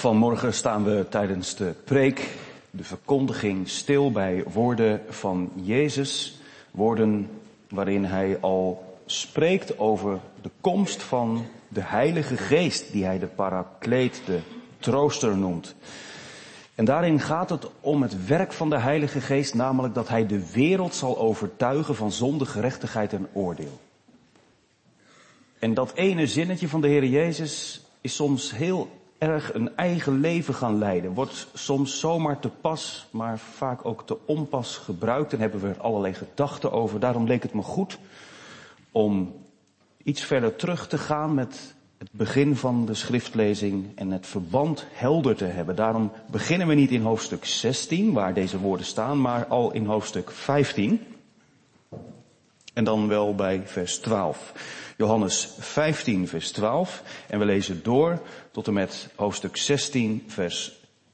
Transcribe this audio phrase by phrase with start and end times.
[0.00, 2.28] Vanmorgen staan we tijdens de preek,
[2.70, 6.40] de verkondiging, stil bij woorden van Jezus.
[6.70, 7.30] Woorden
[7.68, 14.22] waarin hij al spreekt over de komst van de Heilige Geest, die hij de Parakleet,
[14.26, 14.38] de
[14.78, 15.74] trooster noemt.
[16.74, 20.52] En daarin gaat het om het werk van de Heilige Geest, namelijk dat hij de
[20.52, 23.80] wereld zal overtuigen van zonde, gerechtigheid en oordeel.
[25.58, 30.54] En dat ene zinnetje van de Heer Jezus is soms heel erg een eigen leven
[30.54, 31.14] gaan leiden.
[31.14, 35.32] Wordt soms zomaar te pas, maar vaak ook te onpas gebruikt.
[35.32, 37.00] En hebben we er allerlei gedachten over.
[37.00, 37.98] Daarom leek het me goed
[38.92, 39.34] om
[40.02, 45.36] iets verder terug te gaan met het begin van de schriftlezing en het verband helder
[45.36, 45.76] te hebben.
[45.76, 50.30] Daarom beginnen we niet in hoofdstuk 16, waar deze woorden staan, maar al in hoofdstuk
[50.30, 51.00] 15.
[52.74, 54.52] En dan wel bij vers 12.
[55.00, 57.02] Johannes 15, vers 12.
[57.28, 60.72] En we lezen door tot en met hoofdstuk 16, vers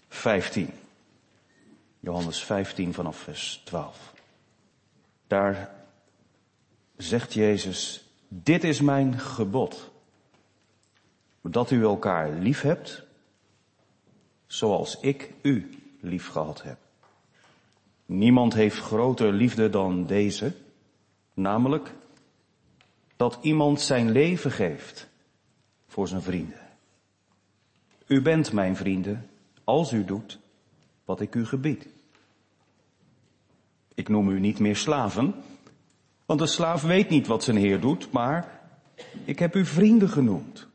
[0.08, 0.70] 15.
[2.00, 4.12] Johannes 15 vanaf vers 12.
[5.26, 5.70] Daar
[6.96, 9.90] zegt Jezus, dit is mijn gebod.
[11.42, 13.02] Dat u elkaar lief hebt,
[14.46, 16.78] zoals ik u lief gehad heb.
[18.06, 20.52] Niemand heeft groter liefde dan deze,
[21.34, 21.92] namelijk
[23.16, 25.08] dat iemand zijn leven geeft
[25.86, 26.60] voor zijn vrienden.
[28.06, 29.28] U bent mijn vrienden
[29.64, 30.38] als u doet
[31.04, 31.86] wat ik u gebied.
[33.94, 35.34] Ik noem u niet meer slaven,
[36.26, 38.60] want de slaaf weet niet wat zijn heer doet, maar
[39.24, 40.66] ik heb u vrienden genoemd.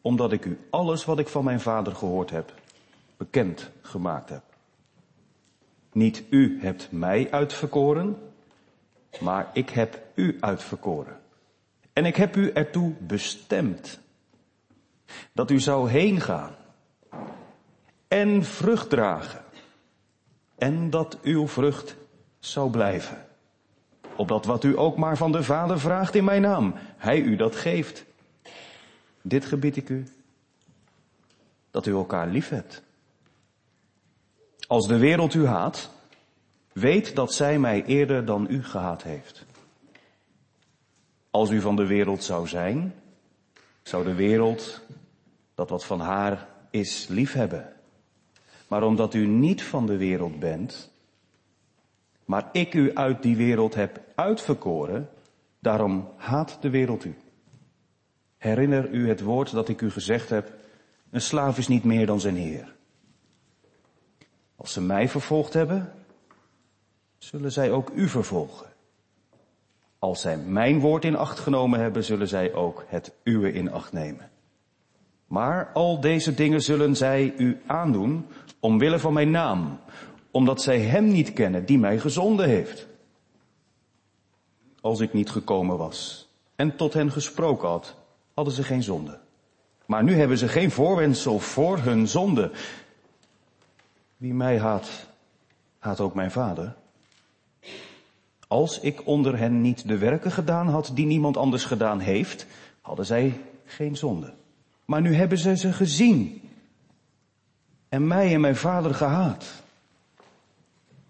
[0.00, 2.54] Omdat ik u alles wat ik van mijn vader gehoord heb,
[3.16, 4.42] bekend gemaakt heb.
[5.92, 8.31] Niet u hebt mij uitverkoren,
[9.20, 11.20] maar ik heb u uitverkoren.
[11.92, 14.00] En ik heb u ertoe bestemd.
[15.32, 16.54] Dat u zou heen gaan.
[18.08, 19.44] En vrucht dragen.
[20.58, 21.96] En dat uw vrucht
[22.38, 23.26] zou blijven.
[24.16, 27.56] Opdat wat u ook maar van de Vader vraagt in mijn naam, hij u dat
[27.56, 28.04] geeft.
[29.22, 30.06] Dit gebied ik u.
[31.70, 32.82] Dat u elkaar lief hebt.
[34.66, 35.90] Als de wereld u haat,
[36.72, 39.44] Weet dat zij mij eerder dan u gehaat heeft.
[41.30, 42.94] Als u van de wereld zou zijn,
[43.82, 44.80] zou de wereld
[45.54, 47.72] dat wat van haar is liefhebben.
[48.68, 50.90] Maar omdat u niet van de wereld bent,
[52.24, 55.08] maar ik u uit die wereld heb uitverkoren,
[55.58, 57.14] daarom haat de wereld u.
[58.38, 60.52] Herinner u het woord dat ik u gezegd heb,
[61.10, 62.74] een slaaf is niet meer dan zijn heer.
[64.56, 65.92] Als ze mij vervolgd hebben,
[67.22, 68.66] zullen zij ook u vervolgen.
[69.98, 73.92] Als zij mijn woord in acht genomen hebben, zullen zij ook het uwe in acht
[73.92, 74.30] nemen.
[75.26, 78.26] Maar al deze dingen zullen zij u aandoen
[78.60, 79.78] omwille van mijn naam,
[80.30, 82.86] omdat zij hem niet kennen die mij gezonden heeft.
[84.80, 87.96] Als ik niet gekomen was en tot hen gesproken had,
[88.34, 89.18] hadden ze geen zonde.
[89.86, 92.50] Maar nu hebben ze geen voorwendsel voor hun zonde.
[94.16, 95.06] Wie mij haat,
[95.78, 96.80] haat ook mijn vader.
[98.52, 102.46] Als ik onder hen niet de werken gedaan had die niemand anders gedaan heeft,
[102.80, 104.34] hadden zij geen zonde.
[104.84, 106.48] Maar nu hebben zij ze gezien.
[107.88, 109.62] En mij en mijn vader gehaat.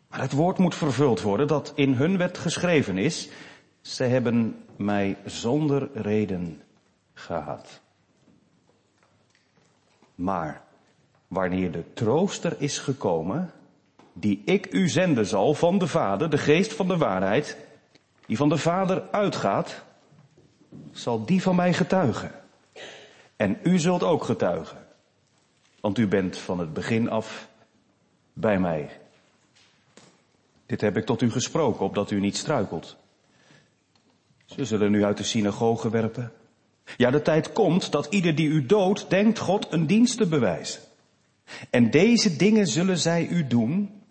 [0.08, 3.28] Maar het woord moet vervuld worden dat in hun wet geschreven is.
[3.80, 6.62] Zij hebben mij zonder reden
[7.14, 7.80] gehaat.
[10.14, 10.62] Maar
[11.28, 13.52] wanneer de trooster is gekomen,
[14.12, 17.56] die ik u zenden zal van de Vader, de geest van de waarheid,
[18.26, 19.82] die van de Vader uitgaat,
[20.92, 22.30] zal die van mij getuigen.
[23.36, 24.78] En u zult ook getuigen,
[25.80, 27.48] want u bent van het begin af
[28.32, 28.90] bij mij.
[30.66, 32.96] Dit heb ik tot u gesproken, opdat u niet struikelt.
[34.44, 36.32] Ze zullen u uit de synagoge werpen.
[36.96, 40.80] Ja, de tijd komt dat ieder die u doodt, denkt God een dienst te bewijzen.
[41.70, 44.01] En deze dingen zullen zij u doen,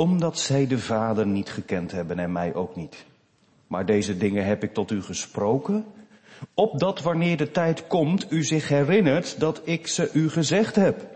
[0.00, 3.04] omdat zij de Vader niet gekend hebben en mij ook niet.
[3.66, 5.84] Maar deze dingen heb ik tot u gesproken,
[6.54, 11.06] opdat wanneer de tijd komt u zich herinnert dat ik ze u gezegd heb.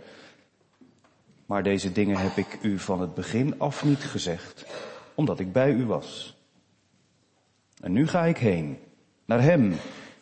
[1.46, 4.66] Maar deze dingen heb ik u van het begin af niet gezegd,
[5.14, 6.36] omdat ik bij u was.
[7.80, 8.78] En nu ga ik heen,
[9.24, 9.74] naar Hem,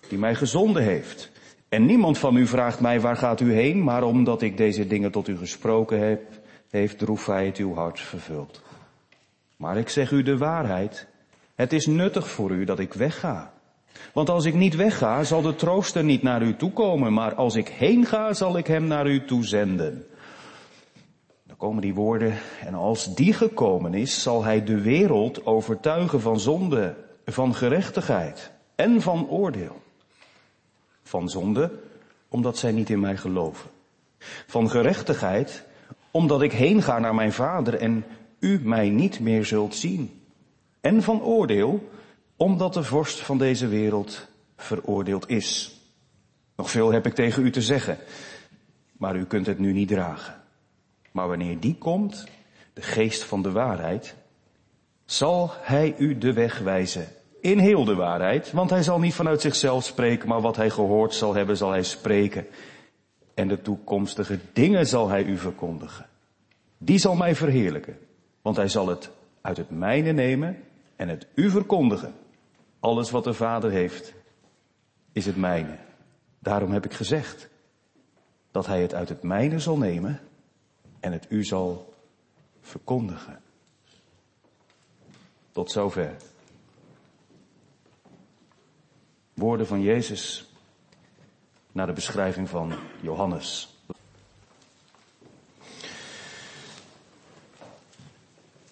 [0.08, 1.30] die mij gezonden heeft.
[1.68, 3.82] En niemand van u vraagt mij, waar gaat u heen?
[3.84, 6.39] Maar omdat ik deze dingen tot u gesproken heb,
[6.70, 8.62] heeft droefheid uw hart vervuld.
[9.56, 11.06] Maar ik zeg u de waarheid,
[11.54, 13.52] het is nuttig voor u dat ik wegga.
[14.12, 17.54] Want als ik niet wegga, zal de trooster niet naar u toe komen, maar als
[17.54, 20.06] ik heen ga, zal ik hem naar u toe zenden.
[21.46, 26.40] Dan komen die woorden, en als die gekomen is, zal hij de wereld overtuigen van
[26.40, 29.82] zonde, van gerechtigheid en van oordeel.
[31.02, 31.70] Van zonde,
[32.28, 33.70] omdat zij niet in mij geloven.
[34.46, 35.64] Van gerechtigheid,
[36.10, 38.04] omdat ik heen ga naar mijn vader en
[38.38, 40.22] u mij niet meer zult zien.
[40.80, 41.88] En van oordeel,
[42.36, 44.26] omdat de vorst van deze wereld
[44.56, 45.80] veroordeeld is.
[46.56, 47.98] Nog veel heb ik tegen u te zeggen,
[48.92, 50.34] maar u kunt het nu niet dragen.
[51.12, 52.24] Maar wanneer die komt,
[52.72, 54.14] de geest van de waarheid,
[55.04, 57.08] zal hij u de weg wijzen
[57.40, 61.14] in heel de waarheid, want hij zal niet vanuit zichzelf spreken, maar wat hij gehoord
[61.14, 62.46] zal hebben, zal hij spreken.
[63.34, 66.06] En de toekomstige dingen zal hij u verkondigen.
[66.78, 67.98] Die zal mij verheerlijken,
[68.42, 69.10] want hij zal het
[69.40, 70.64] uit het mijne nemen
[70.96, 72.14] en het u verkondigen.
[72.80, 74.14] Alles wat de Vader heeft,
[75.12, 75.76] is het mijne.
[76.38, 77.48] Daarom heb ik gezegd
[78.50, 80.20] dat hij het uit het mijne zal nemen
[81.00, 81.94] en het u zal
[82.60, 83.40] verkondigen.
[85.52, 86.16] Tot zover.
[89.34, 90.49] Woorden van Jezus
[91.72, 93.74] naar de beschrijving van Johannes.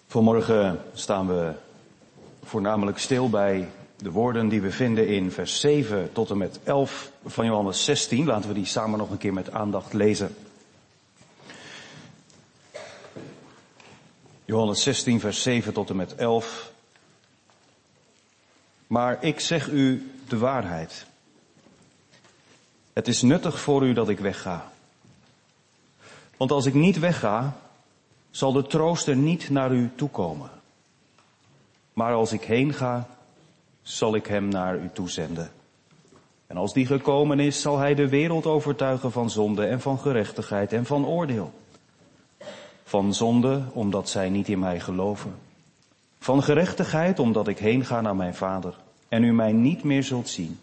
[0.07, 1.53] Vanmorgen staan we
[2.43, 7.11] voornamelijk stil bij de woorden die we vinden in vers 7 tot en met 11
[7.25, 8.25] van Johannes 16.
[8.25, 10.35] Laten we die samen nog een keer met aandacht lezen.
[14.45, 16.71] Johannes 16, vers 7 tot en met 11.
[18.87, 21.05] Maar ik zeg u de waarheid.
[22.99, 24.71] Het is nuttig voor u dat ik wegga.
[26.37, 27.57] Want als ik niet wegga,
[28.31, 30.49] zal de trooster niet naar u toekomen.
[31.93, 33.07] Maar als ik heen ga,
[33.81, 35.51] zal ik hem naar u toezenden.
[36.47, 40.73] En als die gekomen is, zal hij de wereld overtuigen van zonde en van gerechtigheid
[40.73, 41.53] en van oordeel.
[42.83, 45.35] Van zonde, omdat zij niet in mij geloven.
[46.19, 48.75] Van gerechtigheid, omdat ik heen ga naar mijn vader
[49.07, 50.59] en u mij niet meer zult zien.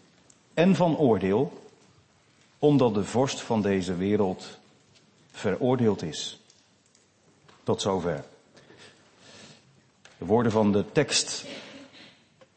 [0.53, 1.65] En van oordeel,
[2.59, 4.59] omdat de vorst van deze wereld
[5.31, 6.39] veroordeeld is.
[7.63, 8.23] Tot zover.
[10.17, 11.45] De woorden van de tekst.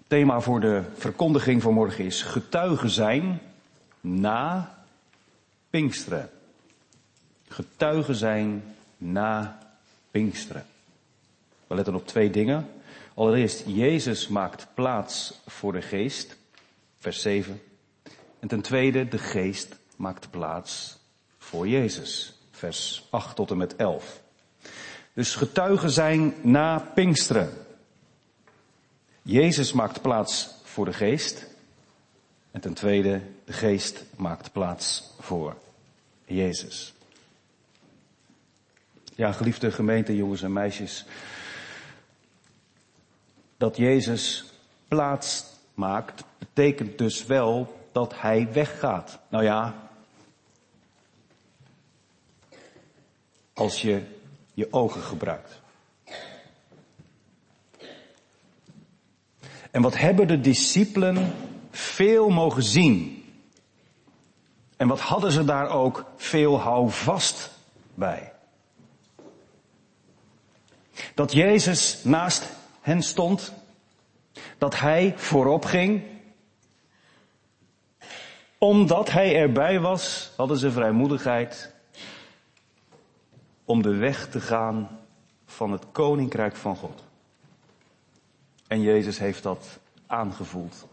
[0.07, 3.41] Thema voor de verkondiging van morgen is getuigen zijn
[4.01, 4.75] na
[5.71, 6.31] Pinksteren.
[7.49, 9.59] Getuigen zijn na
[10.11, 10.67] Pinksteren.
[11.67, 12.69] We letten op twee dingen.
[13.15, 16.37] Allereerst, Jezus maakt plaats voor de geest,
[16.99, 17.63] vers 7.
[18.39, 20.99] En ten tweede, de geest maakt plaats
[21.39, 24.21] voor Jezus, vers 8 tot en met 11.
[25.13, 27.51] Dus getuigen zijn na Pinksteren.
[29.23, 31.47] Jezus maakt plaats voor de geest.
[32.51, 35.57] En ten tweede, de geest maakt plaats voor
[36.25, 36.95] Jezus.
[39.15, 41.05] Ja, geliefde gemeente, jongens en meisjes
[43.57, 44.45] dat Jezus
[44.89, 45.45] plaats
[45.75, 49.19] maakt, betekent dus wel dat hij weggaat.
[49.29, 49.90] Nou ja,
[53.61, 54.03] als je
[54.55, 55.61] je ogen gebruikt.
[59.71, 61.35] En wat hebben de discipelen
[61.71, 63.25] veel mogen zien?
[64.77, 67.51] En wat hadden ze daar ook veel houvast
[67.95, 68.33] bij?
[71.15, 72.49] Dat Jezus naast
[72.81, 73.53] hen stond,
[74.59, 76.03] dat hij voorop ging.
[78.59, 81.79] Omdat hij erbij was, hadden ze vrijmoedigheid
[83.71, 84.89] om de weg te gaan
[85.45, 87.05] van het koninkrijk van God.
[88.67, 90.87] En Jezus heeft dat aangevoeld.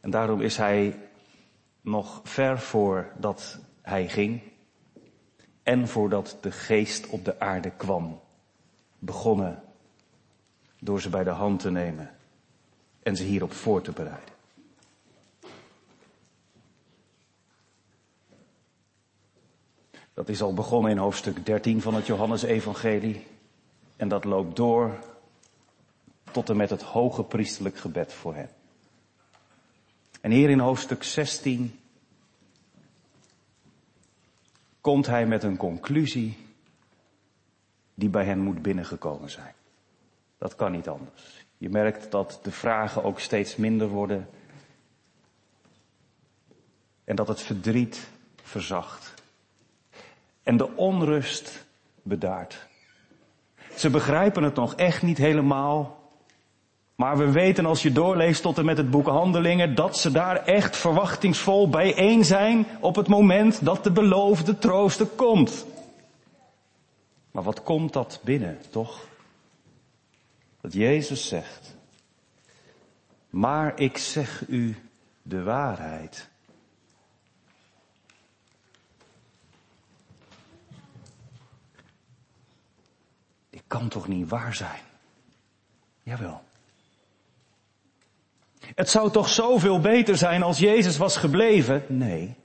[0.00, 0.98] En daarom is hij
[1.80, 4.42] nog ver voordat hij ging
[5.62, 8.20] en voordat de geest op de aarde kwam,
[8.98, 9.62] begonnen
[10.78, 12.10] door ze bij de hand te nemen
[13.02, 14.34] en ze hierop voor te bereiden.
[20.20, 23.26] Dat is al begonnen in hoofdstuk 13 van het Johannesevangelie
[23.96, 24.98] en dat loopt door
[26.30, 28.50] tot en met het hoge priestelijk gebed voor hen.
[30.20, 31.80] En hier in hoofdstuk 16
[34.80, 36.36] komt hij met een conclusie
[37.94, 39.54] die bij hen moet binnengekomen zijn.
[40.38, 41.46] Dat kan niet anders.
[41.58, 44.28] Je merkt dat de vragen ook steeds minder worden.
[47.04, 48.08] En dat het verdriet
[48.42, 49.09] verzacht.
[50.50, 51.66] En de onrust
[52.02, 52.66] bedaart.
[53.76, 56.10] Ze begrijpen het nog echt niet helemaal.
[56.94, 60.36] Maar we weten als je doorleest tot en met het boek Handelingen dat ze daar
[60.44, 65.66] echt verwachtingsvol bijeen zijn op het moment dat de beloofde trooster komt.
[67.30, 69.06] Maar wat komt dat binnen, toch?
[70.60, 71.76] Dat Jezus zegt,
[73.28, 74.76] maar ik zeg u
[75.22, 76.29] de waarheid.
[83.70, 84.82] Kan toch niet waar zijn?
[86.02, 86.42] Jawel.
[88.60, 91.84] Het zou toch zoveel beter zijn als Jezus was gebleven?
[91.88, 92.36] Nee.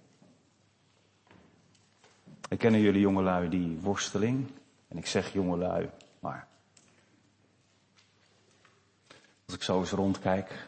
[2.49, 4.51] Ik kennen jullie jongelui die worsteling.
[4.87, 5.89] En ik zeg jongelui,
[6.19, 6.47] maar.
[9.45, 10.67] Als ik zo eens rondkijk.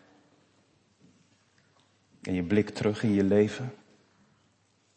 [2.21, 3.73] En je blik terug in je leven.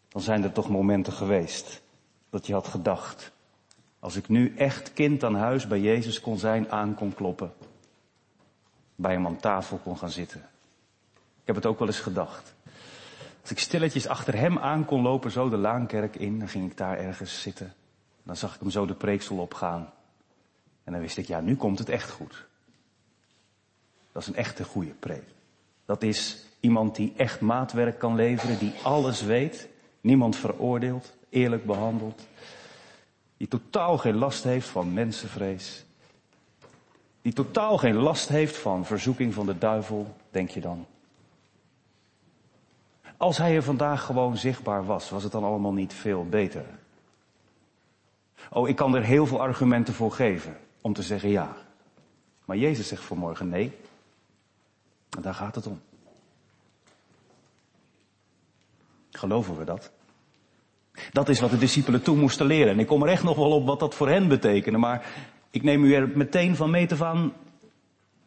[0.09, 1.83] Dan zijn er toch momenten geweest.
[2.31, 3.33] Dat je had gedacht.
[4.01, 7.53] Als ik nu echt kind aan huis bij Jezus kon zijn, aan kon kloppen.
[8.95, 10.41] Bij hem aan tafel kon gaan zitten.
[11.15, 12.55] Ik heb het ook wel eens gedacht.
[13.41, 16.77] Als ik stilletjes achter hem aan kon lopen, zo de Laankerk in, dan ging ik
[16.77, 17.75] daar ergens zitten.
[18.23, 19.93] Dan zag ik hem zo de preeksel opgaan.
[20.85, 22.47] En dan wist ik, ja, nu komt het echt goed.
[24.13, 25.25] Dat is een echte goede preek.
[25.85, 29.69] Dat is iemand die echt maatwerk kan leveren, die alles weet,
[30.01, 32.27] niemand veroordeelt, eerlijk behandelt.
[33.41, 35.85] Die totaal geen last heeft van mensenvrees.
[37.23, 40.87] Die totaal geen last heeft van verzoeking van de duivel, denk je dan.
[43.17, 46.65] Als hij er vandaag gewoon zichtbaar was, was het dan allemaal niet veel beter?
[48.51, 51.57] Oh, ik kan er heel veel argumenten voor geven om te zeggen ja.
[52.45, 53.79] Maar Jezus zegt vanmorgen nee.
[55.17, 55.81] En daar gaat het om.
[59.11, 59.91] Geloven we dat?
[61.13, 62.73] Dat is wat de discipelen toen moesten leren.
[62.73, 64.79] En ik kom er echt nog wel op wat dat voor hen betekende.
[64.79, 65.07] Maar
[65.51, 67.33] ik neem u er meteen van mee te van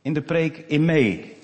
[0.02, 1.38] in de preek in mee.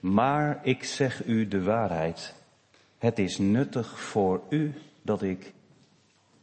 [0.00, 2.34] Maar ik zeg u de waarheid.
[2.98, 5.52] Het is nuttig voor u dat ik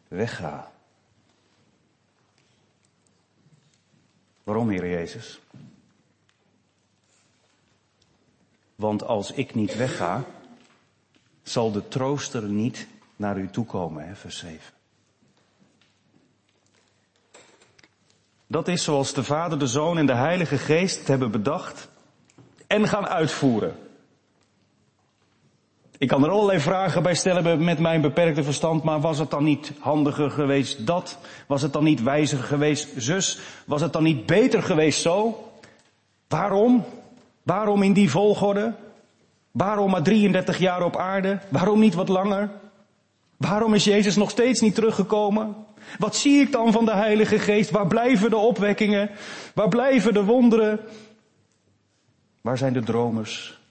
[0.07, 0.71] wegga.
[4.43, 5.39] Waarom, Heer Jezus?
[8.75, 10.23] Want als ik niet wegga,
[11.43, 14.59] zal de trooster niet naar u toekomen, hè, vers 7.
[18.47, 21.89] Dat is zoals de Vader, de Zoon en de Heilige Geest hebben bedacht
[22.67, 23.75] en gaan uitvoeren.
[25.97, 29.43] Ik kan er allerlei vragen bij stellen met mijn beperkte verstand, maar was het dan
[29.43, 31.17] niet handiger geweest dat?
[31.47, 33.39] Was het dan niet wijzer geweest zus?
[33.65, 35.43] Was het dan niet beter geweest zo?
[36.27, 36.85] Waarom?
[37.43, 38.73] Waarom in die volgorde?
[39.53, 41.39] Waarom maar 33 jaar op aarde?
[41.49, 42.49] Waarom niet wat langer?
[43.37, 45.55] Waarom is Jezus nog steeds niet teruggekomen?
[45.97, 47.69] Wat zie ik dan van de Heilige Geest?
[47.69, 49.09] Waar blijven de opwekkingen?
[49.53, 50.79] Waar blijven de wonderen?
[52.41, 53.61] Waar zijn de dromers?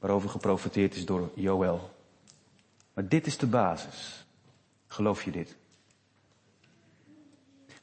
[0.00, 1.90] waarover geprofiteerd is door Joël.
[2.94, 4.24] Maar dit is de basis.
[4.86, 5.56] Geloof je dit?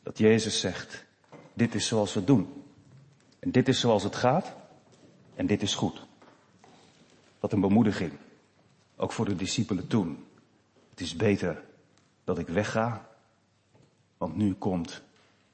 [0.03, 1.05] Dat Jezus zegt,
[1.53, 2.63] dit is zoals we doen.
[3.39, 4.55] En dit is zoals het gaat.
[5.35, 6.06] En dit is goed.
[7.47, 8.11] Wat een bemoediging.
[8.95, 10.25] Ook voor de discipelen toen.
[10.89, 11.63] Het is beter
[12.23, 13.07] dat ik wegga,
[14.17, 15.01] want nu komt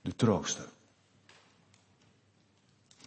[0.01, 0.67] de trooster.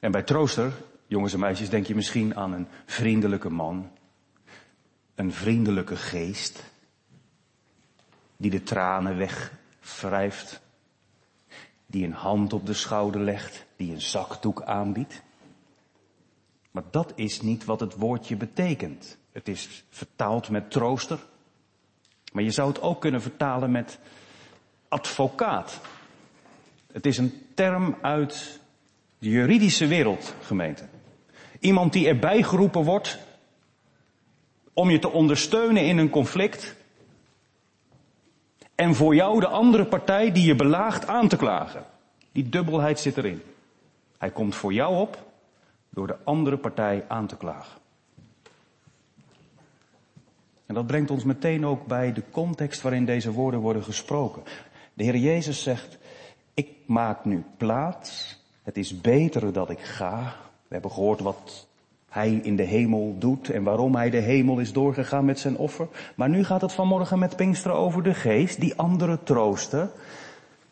[0.00, 0.72] En bij trooster
[1.06, 3.90] Jongens en meisjes, denk je misschien aan een vriendelijke man,
[5.14, 6.62] een vriendelijke geest,
[8.36, 10.60] die de tranen wegwrijft,
[11.86, 15.22] die een hand op de schouder legt, die een zakdoek aanbiedt.
[16.76, 19.18] Maar dat is niet wat het woordje betekent.
[19.32, 21.18] Het is vertaald met trooster,
[22.32, 23.98] maar je zou het ook kunnen vertalen met
[24.88, 25.80] advocaat.
[26.92, 28.60] Het is een term uit
[29.18, 30.88] de juridische wereld, gemeente.
[31.60, 33.18] Iemand die erbij geroepen wordt
[34.72, 36.76] om je te ondersteunen in een conflict.
[38.74, 41.84] En voor jou de andere partij die je belaagt aan te klagen.
[42.32, 43.42] Die dubbelheid zit erin.
[44.18, 45.25] Hij komt voor jou op
[45.96, 47.80] door de andere partij aan te klagen.
[50.66, 54.42] En dat brengt ons meteen ook bij de context waarin deze woorden worden gesproken.
[54.94, 55.98] De Heer Jezus zegt,
[56.54, 58.38] ik maak nu plaats.
[58.62, 60.34] Het is beter dat ik ga
[60.68, 61.66] we hebben gehoord wat
[62.08, 65.88] hij in de hemel doet en waarom hij de hemel is doorgegaan met zijn offer.
[66.14, 69.90] Maar nu gaat het vanmorgen met Pinksteren over de geest, die andere troosten.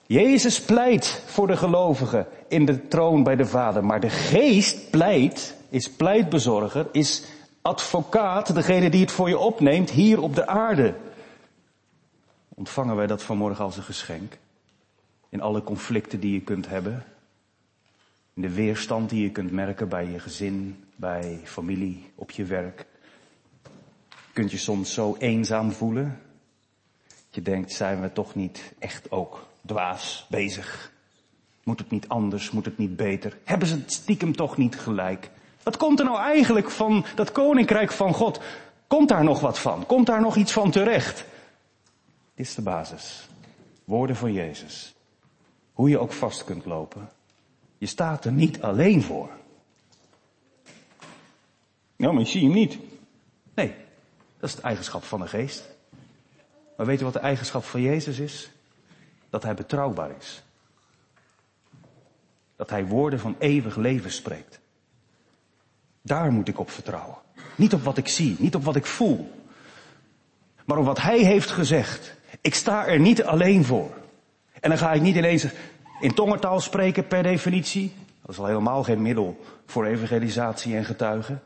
[0.06, 5.56] Jezus pleit voor de gelovigen in de troon bij de Vader, maar de geest pleit,
[5.68, 7.25] is pleitbezorger, is
[7.62, 10.94] advocaat, degene die het voor je opneemt hier op de aarde.
[12.49, 14.38] Ontvangen wij dat vanmorgen als een geschenk?
[15.28, 17.04] In alle conflicten die je kunt hebben,
[18.34, 22.87] In de weerstand die je kunt merken bij je gezin, bij familie, op je werk.
[24.32, 26.20] Kunt je soms zo eenzaam voelen.
[27.06, 30.92] Dat je denkt, zijn we toch niet echt ook dwaas bezig?
[31.64, 32.50] Moet het niet anders?
[32.50, 33.38] Moet het niet beter?
[33.44, 35.30] Hebben ze het stiekem toch niet gelijk?
[35.62, 38.40] Wat komt er nou eigenlijk van dat koninkrijk van God?
[38.87, 39.87] Komt daar nog wat van?
[39.87, 41.16] Komt daar nog iets van terecht?
[42.35, 43.28] Dit is de basis.
[43.85, 44.94] Woorden van Jezus.
[45.73, 47.09] Hoe je ook vast kunt lopen.
[47.78, 49.30] Je staat er niet alleen voor.
[51.97, 52.78] Nou, maar je ziet hem niet.
[53.54, 53.75] Nee,
[54.38, 55.64] dat is de eigenschap van de geest.
[56.76, 58.50] Maar weet je wat de eigenschap van Jezus is?
[59.35, 60.43] Dat hij betrouwbaar is.
[62.57, 64.61] Dat hij woorden van eeuwig leven spreekt.
[66.03, 67.17] Daar moet ik op vertrouwen.
[67.57, 69.31] Niet op wat ik zie, niet op wat ik voel.
[70.64, 72.14] Maar op wat hij heeft gezegd.
[72.41, 73.91] Ik sta er niet alleen voor.
[74.61, 75.47] En dan ga ik niet ineens
[76.00, 77.93] in tongentaal spreken per definitie.
[78.21, 81.43] Dat is al helemaal geen middel voor evangelisatie en getuigen.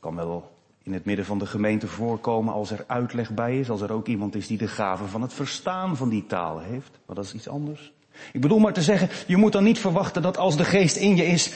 [0.00, 0.57] Kan wel
[0.88, 4.06] in het midden van de gemeente voorkomen als er uitleg bij is, als er ook
[4.06, 6.90] iemand is die de gave van het verstaan van die taal heeft.
[7.06, 7.92] Maar dat is iets anders.
[8.32, 11.16] Ik bedoel maar te zeggen, je moet dan niet verwachten dat als de geest in
[11.16, 11.52] je is,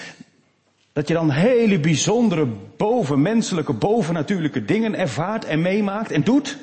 [0.92, 2.46] dat je dan hele bijzondere,
[2.76, 6.58] bovenmenselijke, bovennatuurlijke dingen ervaart en meemaakt en doet.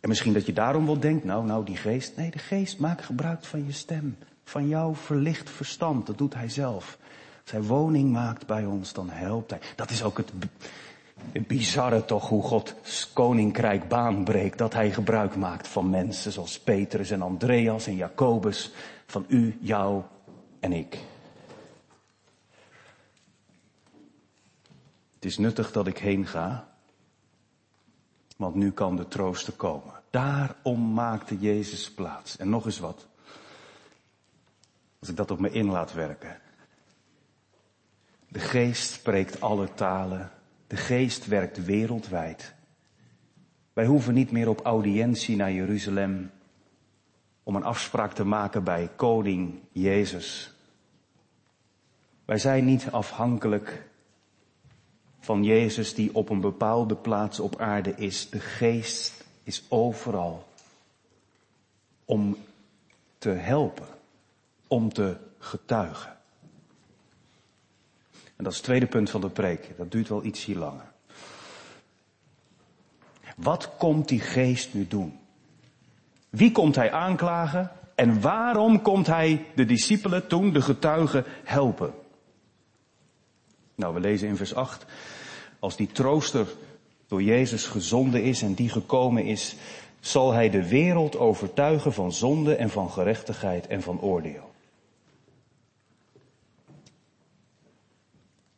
[0.00, 2.16] En misschien dat je daarom wel denkt, nou, nou, die geest.
[2.16, 4.16] Nee, de geest maakt gebruik van je stem.
[4.44, 6.06] Van jouw verlicht verstand.
[6.06, 6.98] Dat doet hij zelf.
[7.42, 9.60] Als hij woning maakt bij ons, dan helpt hij.
[9.76, 10.32] Dat is ook het,
[11.46, 12.74] bizarre toch, hoe God
[13.12, 14.58] koninkrijk baanbreekt.
[14.58, 18.72] Dat hij gebruik maakt van mensen zoals Petrus en Andreas en Jacobus.
[19.06, 20.02] Van u, jou
[20.60, 20.98] en ik.
[25.14, 26.68] Het is nuttig dat ik heen ga,
[28.36, 29.92] want nu kan de trooster komen.
[30.10, 32.36] Daarom maakte Jezus plaats.
[32.36, 33.06] En nog eens wat.
[35.00, 36.40] Als ik dat op me in laat werken.
[38.28, 40.30] De geest spreekt alle talen.
[40.74, 42.54] De geest werkt wereldwijd.
[43.72, 46.30] Wij hoeven niet meer op audiëntie naar Jeruzalem
[47.42, 50.54] om een afspraak te maken bij koning Jezus.
[52.24, 53.82] Wij zijn niet afhankelijk
[55.18, 58.30] van Jezus die op een bepaalde plaats op aarde is.
[58.30, 60.46] De geest is overal
[62.04, 62.36] om
[63.18, 63.88] te helpen,
[64.66, 66.16] om te getuigen.
[68.36, 69.76] En dat is het tweede punt van de preek.
[69.76, 70.92] Dat duurt wel iets hier langer.
[73.36, 75.18] Wat komt die geest nu doen?
[76.30, 77.70] Wie komt hij aanklagen?
[77.94, 81.94] En waarom komt hij de discipelen toen, de getuigen, helpen?
[83.74, 84.86] Nou, we lezen in vers 8.
[85.58, 86.46] Als die trooster
[87.08, 89.56] door Jezus gezonden is en die gekomen is,
[90.00, 94.53] zal hij de wereld overtuigen van zonde en van gerechtigheid en van oordeel.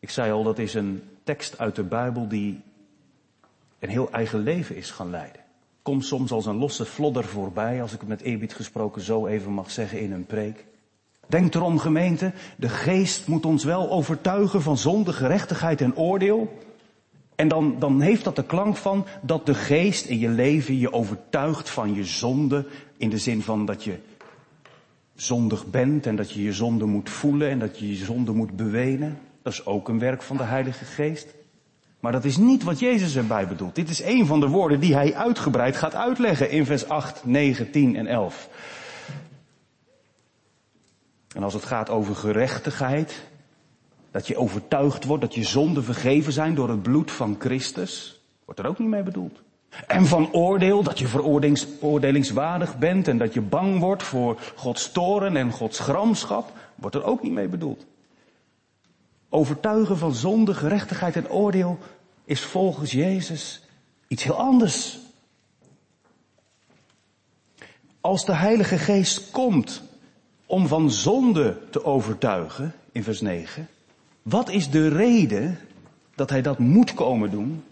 [0.06, 2.60] Ik zei al, dat is een tekst uit de Bijbel die
[3.78, 5.40] een heel eigen leven is gaan leiden.
[5.82, 9.52] Komt soms als een losse flodder voorbij, als ik het met eerbied gesproken zo even
[9.52, 10.64] mag zeggen in een preek.
[11.26, 16.58] Denk erom gemeente, de geest moet ons wel overtuigen van zonde, gerechtigheid en oordeel.
[17.34, 20.92] En dan, dan heeft dat de klank van dat de geest in je leven je
[20.92, 22.66] overtuigt van je zonde.
[22.96, 23.98] In de zin van dat je
[25.14, 28.56] zondig bent en dat je je zonde moet voelen en dat je je zonde moet
[28.56, 29.18] bewenen.
[29.46, 31.34] Dat is ook een werk van de Heilige Geest.
[32.00, 33.74] Maar dat is niet wat Jezus erbij bedoelt.
[33.74, 37.70] Dit is een van de woorden die hij uitgebreid gaat uitleggen in vers 8, 9,
[37.70, 38.48] 10 en 11.
[41.34, 43.26] En als het gaat over gerechtigheid,
[44.10, 48.60] dat je overtuigd wordt dat je zonden vergeven zijn door het bloed van Christus, wordt
[48.60, 49.40] er ook niet mee bedoeld.
[49.86, 55.36] En van oordeel, dat je veroordelingswaardig bent en dat je bang wordt voor Gods toren
[55.36, 57.86] en Gods gramschap, wordt er ook niet mee bedoeld.
[59.28, 61.78] Overtuigen van zonde, gerechtigheid en oordeel
[62.24, 63.62] is volgens Jezus
[64.08, 64.98] iets heel anders.
[68.00, 69.82] Als de Heilige Geest komt
[70.46, 73.68] om van zonde te overtuigen, in vers 9,
[74.22, 75.58] wat is de reden
[76.14, 77.64] dat hij dat moet komen doen?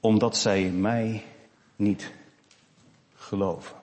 [0.00, 1.24] Omdat zij mij
[1.76, 2.12] niet
[3.14, 3.76] geloven.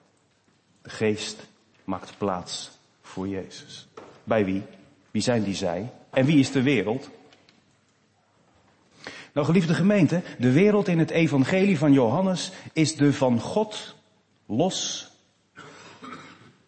[0.82, 1.46] De geest
[1.84, 2.70] maakt plaats
[3.02, 3.88] voor Jezus.
[4.24, 4.62] Bij wie?
[5.12, 5.90] Wie zijn die zij?
[6.10, 7.10] En wie is de wereld?
[9.32, 13.94] Nou, geliefde gemeente, de wereld in het evangelie van Johannes is de van God
[14.46, 15.10] los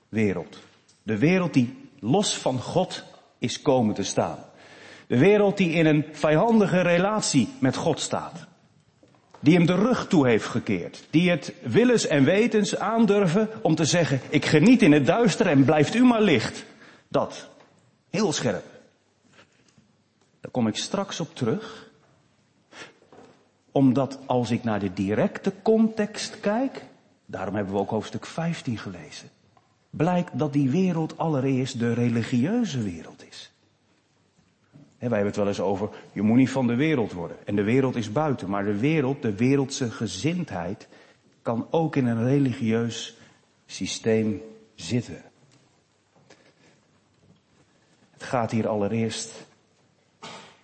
[0.09, 0.59] wereld.
[1.03, 3.05] De wereld die los van God
[3.39, 4.39] is komen te staan.
[5.07, 8.47] De wereld die in een vijandige relatie met God staat.
[9.41, 11.05] Die hem de rug toe heeft gekeerd.
[11.11, 15.65] Die het willens en wetens aandurven om te zeggen, ik geniet in het duister en
[15.65, 16.65] blijft u maar licht.
[17.09, 17.49] Dat.
[18.15, 18.65] Heel scherp.
[20.41, 21.91] Daar kom ik straks op terug.
[23.73, 26.85] Omdat als ik naar de directe context kijk,
[27.27, 29.29] daarom hebben we ook hoofdstuk 15 gelezen,
[29.91, 33.53] blijkt dat die wereld allereerst de religieuze wereld is.
[34.99, 37.37] wij hebben het wel eens over, je moet niet van de wereld worden.
[37.47, 38.51] En de wereld is buiten.
[38.51, 40.89] Maar de wereld, de wereldse gezindheid,
[41.43, 43.17] kan ook in een religieus
[43.67, 44.43] systeem
[44.75, 45.23] zitten.
[48.25, 49.33] Gaat hier allereerst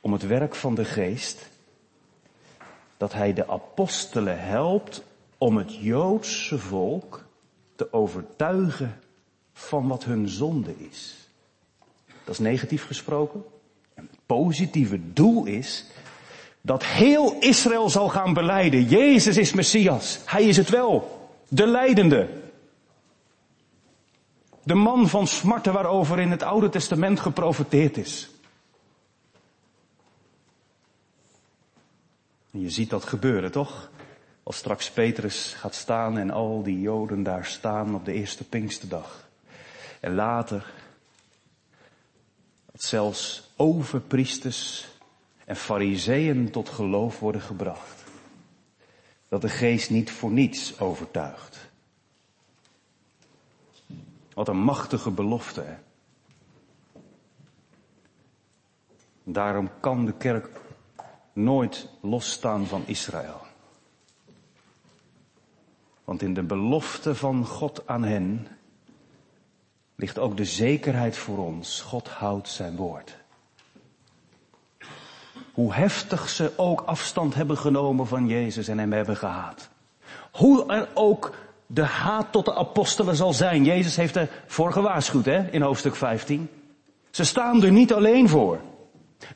[0.00, 1.48] om het werk van de geest.
[2.96, 5.02] Dat hij de apostelen helpt
[5.38, 7.24] om het Joodse volk
[7.76, 9.00] te overtuigen
[9.52, 11.16] van wat hun zonde is.
[12.24, 13.44] Dat is negatief gesproken.
[13.94, 15.86] En het positieve doel is
[16.60, 18.84] dat heel Israël zal gaan beleiden.
[18.84, 20.18] Jezus is Messias.
[20.24, 21.28] Hij is het wel.
[21.48, 22.28] De leidende.
[24.62, 28.30] De man van smarten waarover in het Oude Testament geprofeteerd is.
[32.50, 33.90] En je ziet dat gebeuren, toch?
[34.42, 39.28] Als straks Petrus gaat staan en al die Joden daar staan op de eerste Pinksterdag.
[40.00, 40.72] En later,
[42.72, 44.88] dat zelfs overpriesters
[45.44, 48.04] en fariseeën tot geloof worden gebracht.
[49.28, 51.69] Dat de geest niet voor niets overtuigt.
[54.40, 55.64] Wat een machtige belofte.
[59.24, 60.48] Daarom kan de kerk
[61.32, 63.40] nooit losstaan van Israël.
[66.04, 68.46] Want in de belofte van God aan hen
[69.94, 71.80] ligt ook de zekerheid voor ons.
[71.80, 73.16] God houdt zijn woord.
[75.52, 79.68] Hoe heftig ze ook afstand hebben genomen van Jezus en hem hebben gehaat.
[80.32, 81.34] Hoe er ook
[81.72, 83.64] de haat tot de apostelen zal zijn.
[83.64, 86.48] Jezus heeft ervoor gewaarschuwd hè, in hoofdstuk 15.
[87.10, 88.60] Ze staan er niet alleen voor.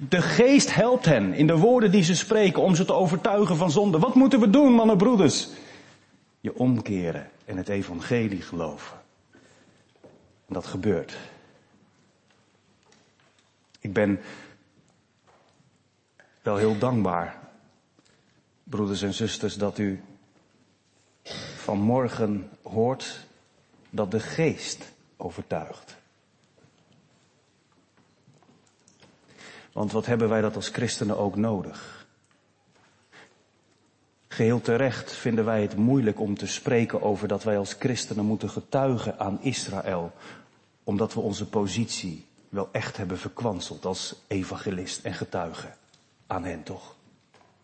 [0.08, 3.70] De geest helpt hen in de woorden die ze spreken om ze te overtuigen van
[3.70, 3.98] zonde.
[3.98, 5.48] Wat moeten we doen, mannen broeders?
[6.40, 8.96] Je omkeren en het evangelie geloven.
[10.46, 11.16] En dat gebeurt.
[13.80, 14.20] Ik ben
[16.42, 17.38] wel heel dankbaar,
[18.64, 20.02] broeders en zusters, dat u
[21.64, 23.26] vanmorgen hoort
[23.90, 25.96] dat de geest overtuigt.
[29.72, 32.06] Want wat hebben wij dat als christenen ook nodig?
[34.28, 38.50] Geheel terecht vinden wij het moeilijk om te spreken over dat wij als christenen moeten
[38.50, 40.12] getuigen aan Israël,
[40.84, 45.74] omdat we onze positie wel echt hebben verkwanseld als evangelist en getuige
[46.26, 46.94] aan hen toch?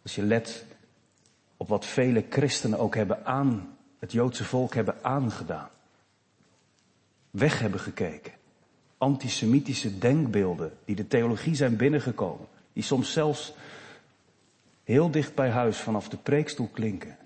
[0.02, 0.64] Als je let
[1.56, 5.70] op wat vele christenen ook hebben aan het Joodse volk hebben aangedaan.
[7.30, 8.32] Weg hebben gekeken
[9.00, 12.46] antisemitische denkbeelden die de theologie zijn binnengekomen.
[12.72, 13.52] Die soms zelfs
[14.84, 17.16] heel dicht bij huis vanaf de preekstoel klinken.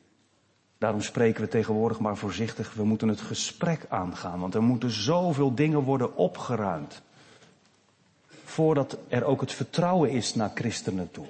[0.79, 5.55] Daarom spreken we tegenwoordig maar voorzichtig, we moeten het gesprek aangaan, want er moeten zoveel
[5.55, 7.03] dingen worden opgeruimd.
[8.45, 11.27] Voordat er ook het vertrouwen is naar christenen toe.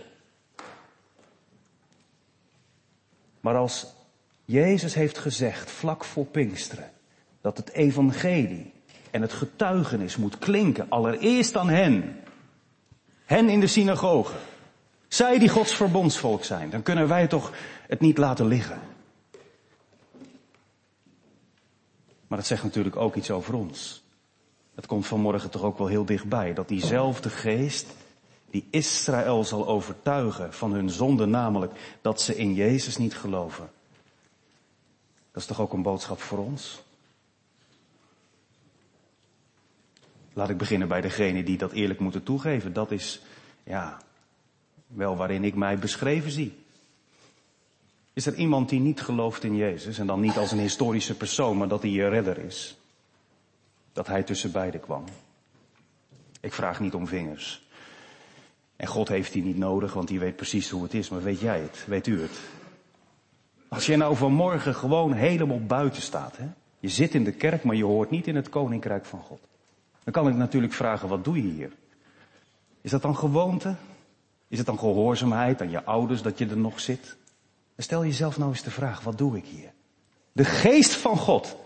[3.41, 3.87] Maar als
[4.45, 6.91] Jezus heeft gezegd, vlak voor Pinksteren,
[7.41, 8.73] dat het evangelie
[9.11, 12.21] en het getuigenis moet klinken, allereerst aan hen.
[13.25, 14.35] Hen in de synagoge.
[15.09, 16.71] Zij die Gods verbondsvolk zijn.
[16.71, 17.53] Dan kunnen wij toch
[17.87, 18.81] het niet laten liggen.
[22.27, 24.05] Maar dat zegt natuurlijk ook iets over ons.
[24.75, 26.55] Het komt vanmorgen toch ook wel heel dichtbij.
[26.55, 27.87] Dat diezelfde geest
[28.51, 33.71] die Israël zal overtuigen van hun zonde, namelijk dat ze in Jezus niet geloven.
[35.35, 36.83] Dat is toch ook een boodschap voor ons?
[40.33, 42.73] Laat ik beginnen bij degene die dat eerlijk moeten toegeven.
[42.73, 43.23] Dat is,
[43.63, 43.99] ja,
[44.87, 46.59] wel waarin ik mij beschreven zie.
[48.13, 51.57] Is er iemand die niet gelooft in Jezus en dan niet als een historische persoon,
[51.57, 52.77] maar dat hij je redder is?
[53.93, 55.05] Dat hij tussen beiden kwam.
[56.41, 57.63] Ik vraag niet om vingers.
[58.77, 61.09] En God heeft die niet nodig, want die weet precies hoe het is.
[61.09, 61.85] Maar weet jij het?
[61.87, 62.41] Weet u het?
[63.75, 66.47] Als je nou vanmorgen gewoon helemaal buiten staat, hè?
[66.81, 69.41] Je zit in de kerk, maar je hoort niet in het koninkrijk van God.
[70.05, 71.73] Dan kan ik natuurlijk vragen, wat doe je hier?
[72.81, 73.75] Is dat dan gewoonte?
[74.49, 77.17] Is het dan gehoorzaamheid aan je ouders dat je er nog zit?
[77.77, 79.73] stel jezelf nou eens de vraag, wat doe ik hier?
[80.33, 81.57] De geest van God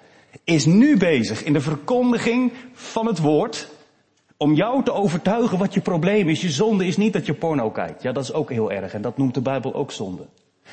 [0.45, 3.69] is nu bezig in de verkondiging van het woord
[4.37, 6.41] om jou te overtuigen wat je probleem is.
[6.41, 8.03] Je zonde is niet dat je porno kijkt.
[8.03, 10.27] Ja, dat is ook heel erg en dat noemt de Bijbel ook zonde.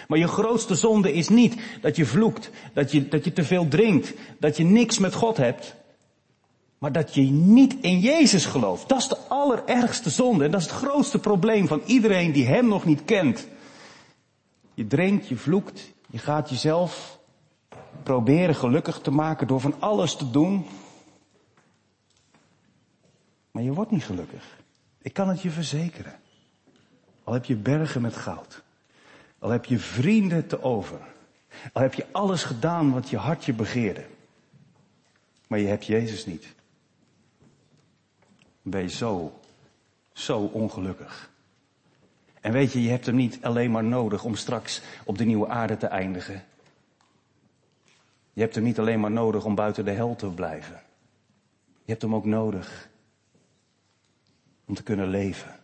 [0.07, 3.67] Maar je grootste zonde is niet dat je vloekt, dat je, dat je te veel
[3.67, 5.75] drinkt, dat je niks met God hebt.
[6.77, 8.89] Maar dat je niet in Jezus gelooft.
[8.89, 10.43] Dat is de allerergste zonde.
[10.43, 13.47] En dat is het grootste probleem van iedereen die Hem nog niet kent.
[14.73, 17.19] Je drinkt, je vloekt, je gaat jezelf
[18.03, 20.65] proberen gelukkig te maken door van alles te doen.
[23.51, 24.57] Maar je wordt niet gelukkig.
[25.01, 26.19] Ik kan het je verzekeren.
[27.23, 28.63] Al heb je bergen met goud.
[29.45, 30.99] Al heb je vrienden te over.
[31.73, 34.05] Al heb je alles gedaan wat je hartje begeerde.
[35.47, 36.55] Maar je hebt Jezus niet.
[38.61, 39.39] Ben je zo,
[40.13, 41.29] zo ongelukkig.
[42.41, 45.47] En weet je, je hebt hem niet alleen maar nodig om straks op de nieuwe
[45.47, 46.43] aarde te eindigen.
[48.33, 50.81] Je hebt hem niet alleen maar nodig om buiten de hel te blijven.
[51.83, 52.89] Je hebt hem ook nodig
[54.65, 55.59] om te kunnen leven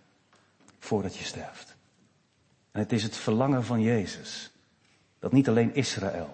[0.80, 1.71] voordat je sterft.
[2.72, 4.52] En het is het verlangen van Jezus
[5.20, 6.30] dat niet alleen Israël,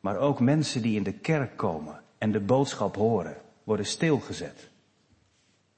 [0.00, 4.68] maar ook mensen die in de kerk komen en de boodschap horen, worden stilgezet.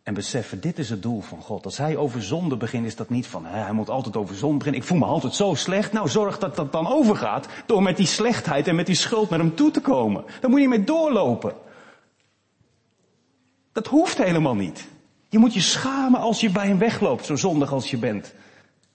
[0.02, 1.64] En beseffen, dit is het doel van God.
[1.64, 4.56] Als hij over zonde begint, is dat niet van, hè, hij moet altijd over zonde
[4.56, 4.80] beginnen.
[4.80, 5.92] Ik voel me altijd zo slecht.
[5.92, 9.38] Nou, zorg dat dat dan overgaat door met die slechtheid en met die schuld naar
[9.38, 10.24] hem toe te komen.
[10.40, 11.54] Daar moet je mee doorlopen.
[13.72, 14.88] Dat hoeft helemaal niet.
[15.28, 18.34] Je moet je schamen als je bij hem wegloopt, zo zondig als je bent.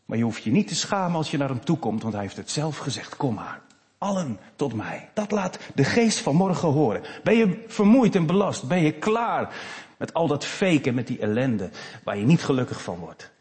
[0.06, 2.24] Maar je hoeft je niet te schamen als je naar hem toe komt, want hij
[2.24, 3.16] heeft het zelf gezegd.
[3.16, 3.62] Kom maar,
[3.98, 5.10] allen tot mij.
[5.13, 7.02] Dat laat de geest van morgen horen.
[7.24, 8.68] Ben je vermoeid en belast?
[8.68, 9.56] Ben je klaar
[9.98, 11.70] met al dat faken, met die ellende,
[12.04, 13.32] waar je niet gelukkig van wordt?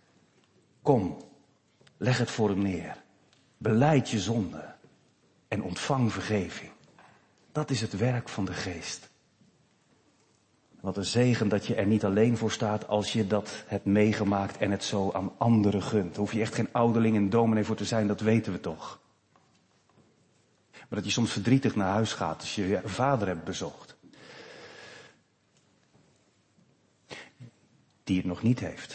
[0.83, 1.17] Kom,
[1.97, 2.97] leg het voor hem neer.
[3.59, 4.75] Beleid je zonde
[5.49, 6.71] en ontvang vergeving.
[7.53, 9.12] Dat is het werk van de geest.
[10.83, 14.59] Wat een zegen dat je er niet alleen voor staat als je dat hebt meegemaakt
[14.59, 16.09] en het zo aan anderen gunt.
[16.09, 19.01] Daar hoef je echt geen ouderling en dominee voor te zijn, dat weten we toch.
[20.73, 23.97] Maar dat je soms verdrietig naar huis gaat als je je vader hebt bezocht.
[28.05, 28.91] Die het nog niet heeft.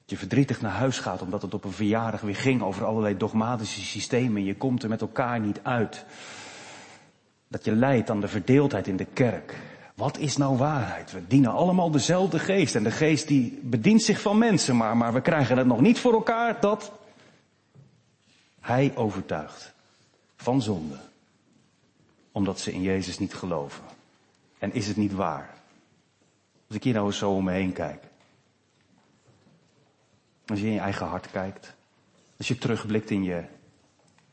[0.00, 3.16] Dat je verdrietig naar huis gaat omdat het op een verjaardag weer ging over allerlei
[3.16, 4.44] dogmatische systemen.
[4.44, 6.04] Je komt er met elkaar niet uit.
[7.48, 9.69] Dat je lijdt aan de verdeeldheid in de kerk.
[10.00, 11.12] Wat is nou waarheid?
[11.12, 12.74] We dienen allemaal dezelfde geest.
[12.74, 15.98] En de geest die bedient zich van mensen, maar, maar we krijgen het nog niet
[15.98, 16.92] voor elkaar dat
[18.60, 19.74] hij overtuigt
[20.36, 20.98] van zonde.
[22.32, 23.84] Omdat ze in Jezus niet geloven.
[24.58, 25.54] En is het niet waar?
[26.66, 28.04] Als ik hier nou eens zo om me heen kijk.
[30.46, 31.74] Als je in je eigen hart kijkt.
[32.38, 33.44] Als je terugblikt in je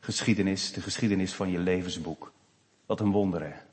[0.00, 2.32] geschiedenis, de geschiedenis van je levensboek.
[2.86, 3.66] Wat een wonder hè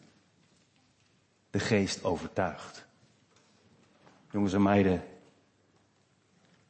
[1.56, 2.86] de geest overtuigt.
[4.32, 5.04] Jongens en meiden,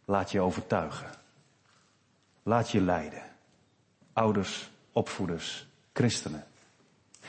[0.06, 1.08] laat je overtuigen.
[2.44, 3.22] Laat je leiden.
[4.14, 6.44] Ouders, opvoeders, christenen.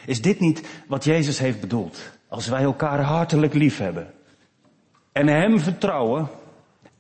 [0.07, 2.01] Is dit niet wat Jezus heeft bedoeld?
[2.29, 4.15] Als wij elkaar hartelijk lief hebben
[5.13, 6.29] en Hem vertrouwen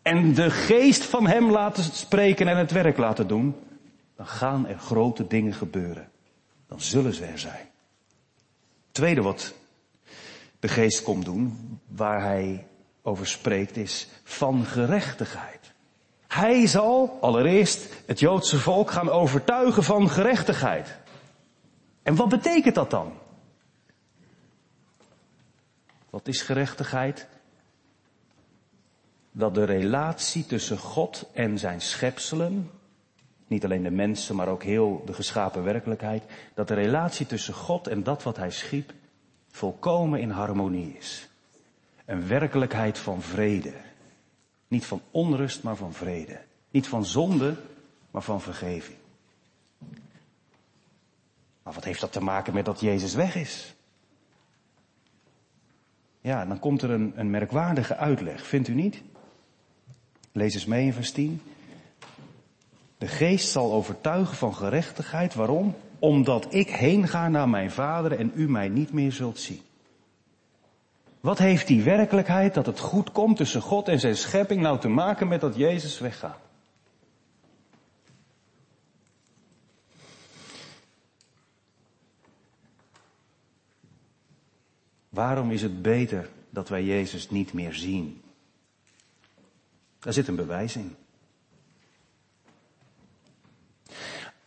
[0.03, 3.55] en de geest van Hem laten spreken en het werk laten doen,
[4.15, 6.11] dan gaan er grote dingen gebeuren.
[6.67, 7.69] Dan zullen ze er zijn.
[8.91, 9.55] Tweede wat
[10.67, 12.67] de geest komt doen, waar hij
[13.03, 15.73] over spreekt, is van gerechtigheid.
[16.29, 20.97] Hij zal allereerst het Joodse volk gaan overtuigen van gerechtigheid.
[22.03, 23.13] En wat betekent dat dan?
[26.11, 27.27] Wat is gerechtigheid?
[29.33, 32.71] Dat de relatie tussen God en zijn schepselen,
[33.47, 36.23] niet alleen de mensen, maar ook heel de geschapen werkelijkheid,
[36.55, 38.93] dat de relatie tussen God en dat wat hij schiep,
[39.57, 41.29] volkomen in harmonie is.
[42.05, 43.73] Een werkelijkheid van vrede.
[44.69, 46.41] Niet van onrust, maar van vrede.
[46.71, 47.57] Niet van zonde,
[48.11, 48.99] maar van vergeving.
[51.63, 53.75] Maar wat heeft dat te maken met dat Jezus weg is?
[56.21, 59.03] Ja, dan komt er een, een merkwaardige uitleg, vindt u niet?
[60.33, 61.43] Lees eens mee in vers 10.
[62.99, 65.35] De geest zal overtuigen van gerechtigheid.
[65.35, 65.75] Waarom?
[65.99, 69.61] Omdat ik heen ga naar mijn vader en u mij niet meer zult zien.
[71.21, 74.89] Wat heeft die werkelijkheid dat het goed komt tussen God en zijn schepping nou te
[74.89, 76.39] maken met dat Jezus weggaat?
[85.09, 88.23] Waarom is het beter dat wij Jezus niet meer zien?
[89.99, 90.97] Daar zit een bewijs in.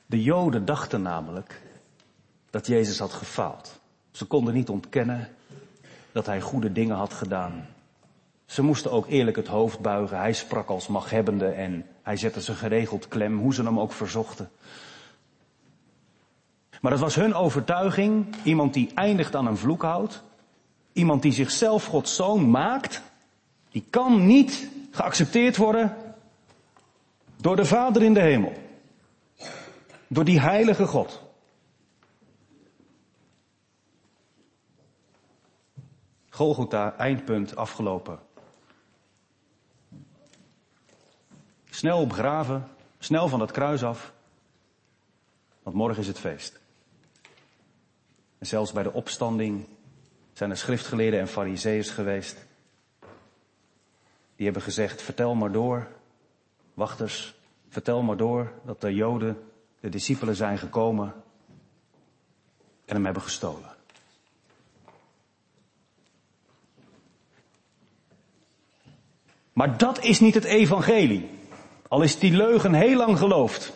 [0.09, 1.61] De Joden dachten namelijk
[2.49, 3.79] dat Jezus had gefaald.
[4.11, 5.27] Ze konden niet ontkennen
[6.11, 7.67] dat hij goede dingen had gedaan.
[8.45, 10.17] Ze moesten ook eerlijk het hoofd buigen.
[10.17, 14.49] Hij sprak als maghebbende en hij zette ze geregeld klem, hoe ze hem ook verzochten.
[16.81, 18.35] Maar dat was hun overtuiging.
[18.43, 20.23] Iemand die eindigt aan een vloekhout.
[20.93, 23.01] Iemand die zichzelf Gods zoon maakt.
[23.71, 25.95] Die kan niet geaccepteerd worden
[27.41, 28.67] door de Vader in de hemel.
[30.09, 31.21] Door die heilige God.
[36.29, 38.19] Golgotha, eindpunt afgelopen.
[41.69, 42.67] Snel begraven,
[42.99, 44.13] snel van het kruis af,
[45.63, 46.59] want morgen is het feest.
[48.37, 49.67] En zelfs bij de opstanding
[50.33, 52.45] zijn er schriftgeleerden en fariseeërs geweest.
[54.35, 55.87] Die hebben gezegd, vertel maar door,
[56.73, 57.35] wachters,
[57.67, 59.48] vertel maar door dat de Joden,
[59.79, 61.13] de discipelen zijn gekomen
[62.85, 63.77] en hem hebben gestolen.
[69.53, 71.29] Maar dat is niet het evangelie.
[71.87, 73.73] Al is die leugen heel lang geloofd.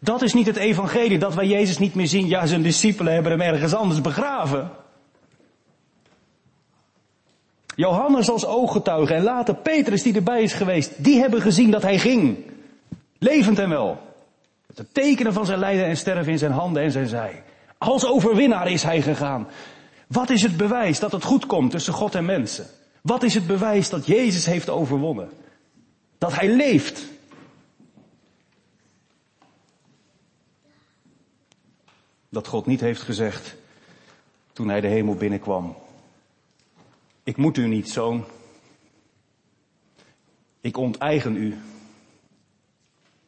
[0.00, 2.26] Dat is niet het evangelie, dat wij Jezus niet meer zien.
[2.26, 4.70] Ja, zijn discipelen hebben hem ergens anders begraven.
[7.74, 11.98] Johannes als ooggetuige en later Petrus die erbij is geweest, die hebben gezien dat hij
[11.98, 12.38] ging.
[13.18, 14.11] Levend en wel.
[14.76, 17.42] Met de tekenen van zijn lijden en sterven in zijn handen en zijn zij.
[17.78, 19.48] Als overwinnaar is hij gegaan.
[20.06, 22.66] Wat is het bewijs dat het goed komt tussen God en mensen?
[23.02, 25.30] Wat is het bewijs dat Jezus heeft overwonnen?
[26.18, 27.06] Dat hij leeft.
[32.28, 33.56] Dat God niet heeft gezegd
[34.52, 35.76] toen hij de hemel binnenkwam.
[37.22, 38.24] Ik moet u niet, zoon.
[40.60, 41.58] Ik onteigen u.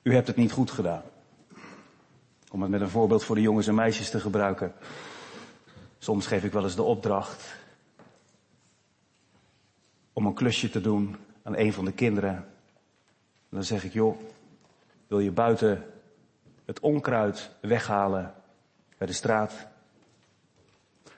[0.02, 1.02] U hebt het niet goed gedaan.
[2.54, 4.72] Om het met een voorbeeld voor de jongens en meisjes te gebruiken.
[5.98, 7.56] Soms geef ik wel eens de opdracht
[10.12, 12.34] om een klusje te doen aan een van de kinderen.
[12.34, 12.44] En
[13.50, 14.16] dan zeg ik, joh,
[15.06, 15.84] wil je buiten
[16.64, 18.34] het onkruid weghalen
[18.98, 19.66] bij de straat?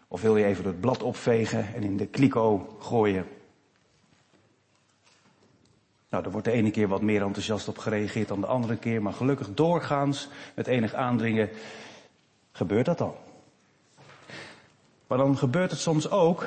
[0.08, 3.26] Of wil je even het blad opvegen en in de kliko gooien?
[6.16, 9.02] Nou, er wordt de ene keer wat meer enthousiast op gereageerd dan de andere keer,
[9.02, 11.48] maar gelukkig doorgaans, met enig aandringen,
[12.52, 13.14] gebeurt dat dan.
[15.06, 16.46] Maar dan gebeurt het soms ook,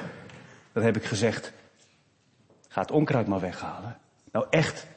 [0.71, 1.53] dat heb ik gezegd,
[2.67, 3.97] ga het onkruid maar weghalen.
[4.32, 4.88] Nou echt,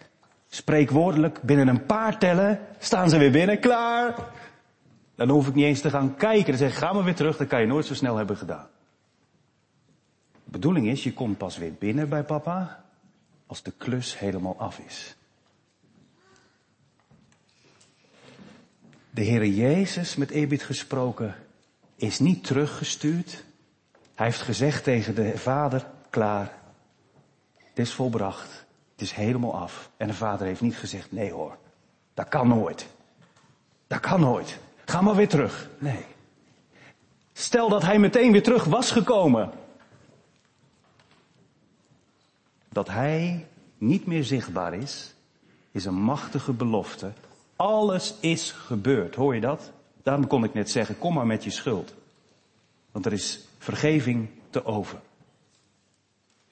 [0.48, 4.14] spreekwoordelijk, binnen een paar tellen staan ze weer binnen, klaar.
[5.14, 6.46] Dan hoef ik niet eens te gaan kijken.
[6.46, 8.68] Dan zeg ik, ga maar weer terug, dat kan je nooit zo snel hebben gedaan.
[10.44, 12.81] De bedoeling is, je komt pas weer binnen bij papa
[13.52, 15.16] als de klus helemaal af is.
[19.10, 21.34] De Heere Jezus, met eerbied gesproken,
[21.96, 23.44] is niet teruggestuurd.
[24.14, 26.58] Hij heeft gezegd tegen de Vader, klaar,
[27.56, 29.90] het is volbracht, het is helemaal af.
[29.96, 31.56] En de Vader heeft niet gezegd, nee hoor,
[32.14, 32.86] dat kan nooit.
[33.86, 34.58] Dat kan nooit.
[34.84, 35.68] Ga maar weer terug.
[35.78, 36.04] Nee.
[37.32, 39.50] Stel dat hij meteen weer terug was gekomen.
[42.72, 43.46] Dat hij
[43.78, 45.14] niet meer zichtbaar is,
[45.70, 47.12] is een machtige belofte.
[47.56, 49.14] Alles is gebeurd.
[49.14, 49.72] Hoor je dat?
[50.02, 51.94] Daarom kon ik net zeggen, kom maar met je schuld.
[52.92, 55.00] Want er is vergeving te over.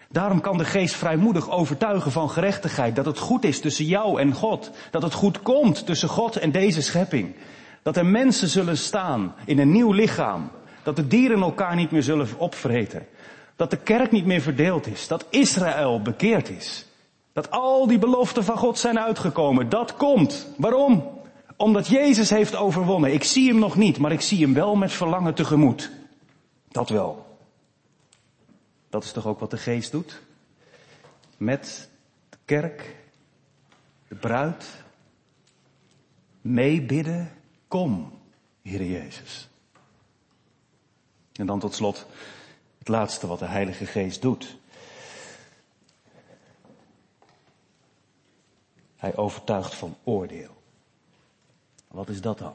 [0.08, 4.32] Daarom kan de geest vrijmoedig overtuigen van gerechtigheid, dat het goed is tussen jou en
[4.32, 7.34] God, dat het goed komt tussen God en deze schepping.
[7.82, 10.50] Dat er mensen zullen staan in een nieuw lichaam.
[10.82, 13.06] Dat de dieren elkaar niet meer zullen opvreten.
[13.60, 15.08] Dat de kerk niet meer verdeeld is.
[15.08, 16.86] Dat Israël bekeerd is.
[17.32, 19.68] Dat al die beloften van God zijn uitgekomen.
[19.68, 20.46] Dat komt.
[20.56, 21.20] Waarom?
[21.56, 23.12] Omdat Jezus heeft overwonnen.
[23.12, 25.90] Ik zie hem nog niet, maar ik zie hem wel met verlangen tegemoet.
[26.68, 27.38] Dat wel.
[28.90, 30.20] Dat is toch ook wat de geest doet?
[31.36, 31.88] Met
[32.28, 32.96] de kerk,
[34.08, 34.66] de bruid,
[36.40, 37.32] meebidden
[37.68, 38.12] Kom,
[38.62, 39.48] Heer Jezus.
[41.32, 42.06] En dan tot slot
[42.80, 44.56] het laatste wat de Heilige Geest doet.
[48.96, 50.56] Hij overtuigt van oordeel.
[51.88, 52.54] Wat is dat dan?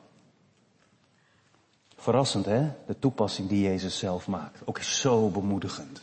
[1.95, 4.61] Verrassend hè, de toepassing die Jezus zelf maakt.
[4.65, 6.01] Ook is zo bemoedigend.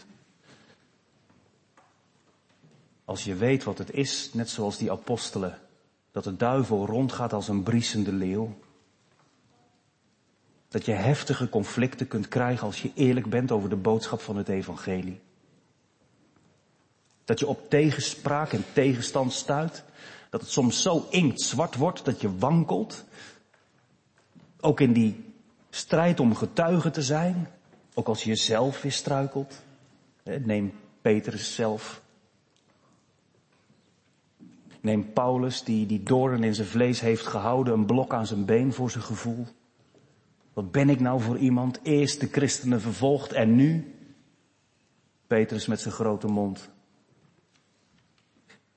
[3.04, 5.58] Als je weet wat het is, net zoals die apostelen,
[6.10, 8.58] dat de duivel rondgaat als een briesende leeuw,
[10.72, 14.48] dat je heftige conflicten kunt krijgen als je eerlijk bent over de boodschap van het
[14.48, 15.20] evangelie.
[17.24, 19.84] Dat je op tegenspraak en tegenstand stuit.
[20.30, 23.04] Dat het soms zo inktzwart wordt dat je wankelt.
[24.60, 25.34] Ook in die
[25.70, 27.48] strijd om getuige te zijn.
[27.94, 29.62] Ook als je zelf weer struikelt.
[30.22, 32.02] Neem Petrus zelf.
[34.80, 37.74] Neem Paulus die die doorn in zijn vlees heeft gehouden.
[37.74, 39.46] Een blok aan zijn been voor zijn gevoel.
[40.52, 41.78] Wat ben ik nou voor iemand?
[41.82, 43.94] Eerst de christenen vervolgd en nu?
[45.26, 46.70] Petrus met zijn grote mond.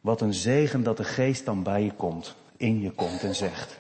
[0.02, 3.80] Wat een zegen dat de geest dan bij je komt, in je komt en zegt.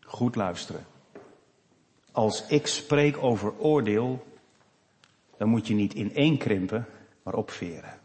[0.00, 0.84] Goed luisteren.
[2.12, 4.26] Als ik spreek over oordeel,
[5.36, 6.86] dan moet je niet ineenkrimpen,
[7.22, 7.98] maar opveren.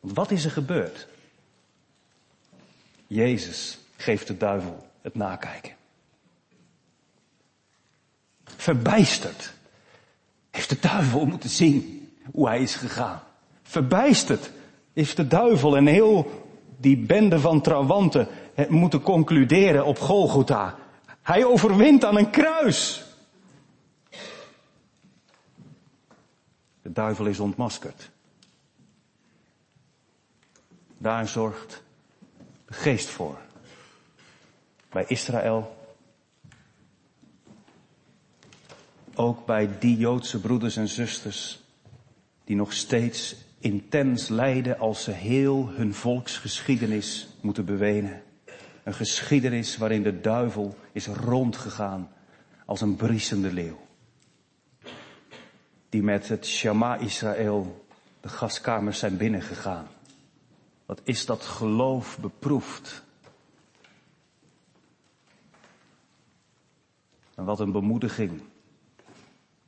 [0.00, 1.08] Want wat is er gebeurd?
[3.06, 5.77] Jezus geeft de duivel het nakijken.
[8.58, 9.54] Verbijsterd
[10.50, 13.22] heeft de duivel moeten zien hoe hij is gegaan.
[13.62, 14.50] Verbijsterd
[14.92, 16.46] heeft de duivel en heel
[16.76, 18.28] die bende van trawanten
[18.68, 20.76] moeten concluderen op Golgotha.
[21.22, 23.04] Hij overwint aan een kruis.
[26.82, 28.10] De duivel is ontmaskerd.
[30.98, 31.82] Daar zorgt
[32.66, 33.38] de geest voor.
[34.90, 35.77] Bij Israël.
[39.20, 41.60] Ook bij die Joodse broeders en zusters
[42.44, 48.22] die nog steeds intens lijden als ze heel hun volksgeschiedenis moeten bewenen.
[48.84, 52.10] Een geschiedenis waarin de duivel is rondgegaan
[52.66, 53.78] als een briesende leeuw.
[55.88, 57.86] Die met het Shama Israël
[58.20, 59.86] de gaskamers zijn binnengegaan.
[60.86, 63.02] Wat is dat geloof beproefd?
[67.34, 68.42] En wat een bemoediging.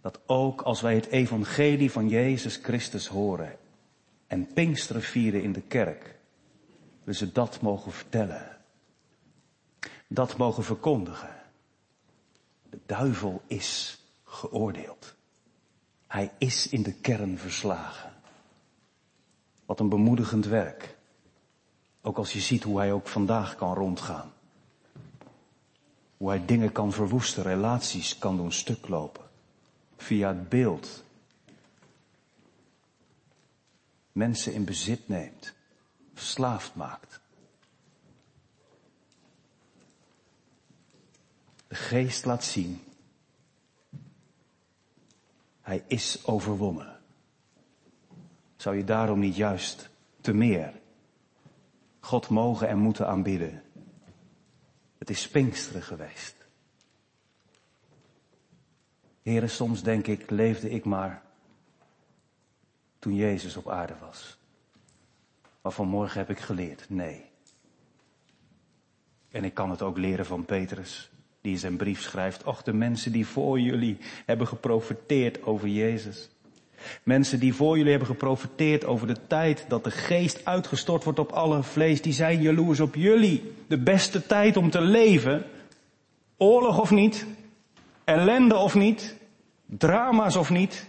[0.00, 3.58] Dat ook als wij het evangelie van Jezus Christus horen
[4.26, 6.18] en Pinksteren vieren in de kerk,
[7.04, 8.58] we ze dat mogen vertellen.
[10.06, 11.36] Dat mogen verkondigen.
[12.70, 15.14] De duivel is geoordeeld.
[16.06, 18.12] Hij is in de kern verslagen.
[19.66, 20.96] Wat een bemoedigend werk.
[22.02, 24.32] Ook als je ziet hoe hij ook vandaag kan rondgaan.
[26.16, 29.29] Hoe hij dingen kan verwoesten, relaties kan doen stuk lopen.
[30.00, 31.04] Via het beeld.
[34.12, 35.54] Mensen in bezit neemt.
[36.14, 37.20] Verslaafd maakt.
[41.68, 42.84] De geest laat zien.
[45.60, 47.00] Hij is overwonnen.
[48.56, 49.88] Zou je daarom niet juist
[50.20, 50.80] te meer
[52.00, 53.62] God mogen en moeten aanbidden.
[54.98, 56.39] Het is Pinksteren geweest.
[59.30, 61.22] Heren, soms denk ik, leefde ik maar
[62.98, 64.38] toen Jezus op aarde was.
[65.62, 67.24] Maar vanmorgen heb ik geleerd, nee.
[69.30, 71.10] En ik kan het ook leren van Petrus,
[71.40, 76.30] die in zijn brief schrijft, och de mensen die voor jullie hebben geprofiteerd over Jezus.
[77.02, 81.32] Mensen die voor jullie hebben geprofiteerd over de tijd dat de geest uitgestort wordt op
[81.32, 83.52] alle vlees, die zijn jaloers op jullie.
[83.66, 85.44] De beste tijd om te leven.
[86.36, 87.26] Oorlog of niet,
[88.04, 89.18] ellende of niet,
[89.78, 90.86] drama's of niet.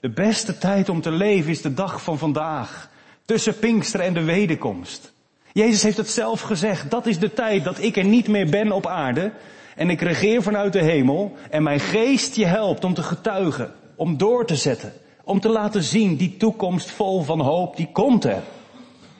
[0.00, 2.90] De beste tijd om te leven is de dag van vandaag.
[3.24, 5.12] Tussen Pinkster en de wederkomst.
[5.52, 6.90] Jezus heeft het zelf gezegd.
[6.90, 9.32] Dat is de tijd dat ik er niet meer ben op aarde.
[9.76, 11.36] En ik regeer vanuit de hemel.
[11.50, 13.72] En mijn geest je helpt om te getuigen.
[13.96, 14.92] Om door te zetten.
[15.24, 18.42] Om te laten zien, die toekomst vol van hoop, die komt er.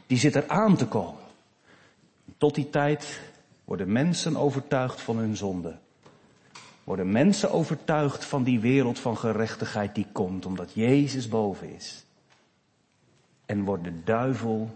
[0.06, 1.22] Die zit er aan te komen.
[2.38, 3.20] Tot die tijd
[3.64, 5.76] worden mensen overtuigd van hun zonde.
[6.84, 12.04] Worden mensen overtuigd van die wereld van gerechtigheid die komt, omdat Jezus boven is.
[13.46, 14.74] En wordt de duivel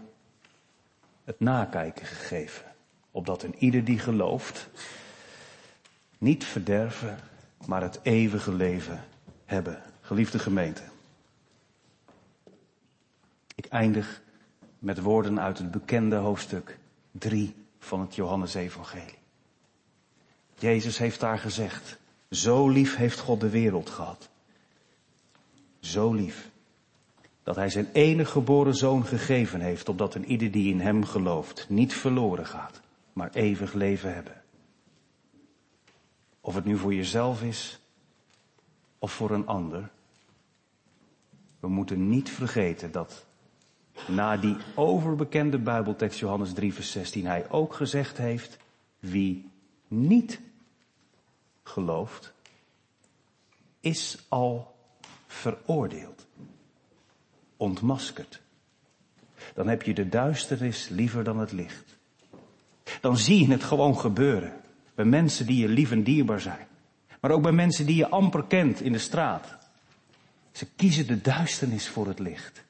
[1.23, 2.63] het nakijken gegeven.
[3.11, 4.69] Opdat een ieder die gelooft
[6.17, 7.19] niet verderven,
[7.65, 9.03] maar het eeuwige leven
[9.45, 9.81] hebben.
[10.01, 10.83] Geliefde gemeente.
[13.55, 14.21] Ik eindig
[14.79, 16.77] met woorden uit het bekende hoofdstuk
[17.11, 19.17] 3 van het Johannesevangelie.
[20.55, 21.98] Jezus heeft daar gezegd,
[22.29, 24.29] zo lief heeft God de wereld gehad.
[25.79, 26.49] Zo lief.
[27.43, 31.65] Dat hij zijn enige geboren zoon gegeven heeft, opdat een ieder die in hem gelooft
[31.69, 32.81] niet verloren gaat,
[33.13, 34.41] maar eeuwig leven hebben.
[36.41, 37.79] Of het nu voor jezelf is
[38.99, 39.89] of voor een ander.
[41.59, 43.25] We moeten niet vergeten dat
[44.07, 48.57] na die overbekende Bijbeltekst Johannes 3 vers 16 hij ook gezegd heeft,
[48.99, 49.49] wie
[49.87, 50.39] niet
[51.69, 52.33] gelooft,
[53.79, 54.75] is al
[55.27, 56.25] veroordeeld,
[57.57, 58.41] ontmaskerd.
[59.53, 61.97] Dan heb je de duisternis liever dan het licht.
[63.01, 64.61] Dan zie je het gewoon gebeuren.
[64.95, 66.67] Bij mensen die je lief en dierbaar zijn.
[67.21, 69.57] Maar ook bij mensen die je amper kent in de straat.
[70.51, 72.63] Ze kiezen de duisternis voor het licht.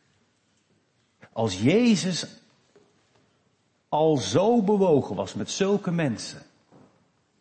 [1.34, 2.26] Als Jezus
[3.90, 6.42] al zo bewogen was met zulke mensen,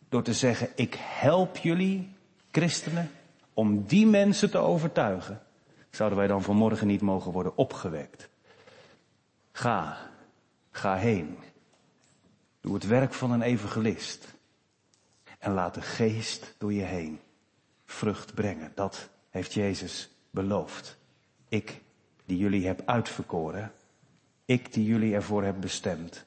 [0.09, 2.09] door te zeggen, ik help jullie,
[2.51, 3.11] christenen,
[3.53, 5.41] om die mensen te overtuigen,
[5.89, 8.29] zouden wij dan vanmorgen niet mogen worden opgewekt.
[9.51, 9.97] Ga,
[10.71, 11.37] ga heen.
[12.61, 14.27] Doe het werk van een evangelist.
[15.39, 17.19] En laat de geest door je heen
[17.85, 18.71] vrucht brengen.
[18.75, 20.97] Dat heeft Jezus beloofd.
[21.49, 21.81] Ik
[22.25, 23.71] die jullie heb uitverkoren.
[24.45, 26.25] Ik die jullie ervoor heb bestemd.